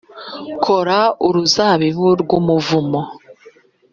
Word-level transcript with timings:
kora 0.63 0.99
uruzabibu 1.27 2.07
rw'umuvumo, 2.21 3.01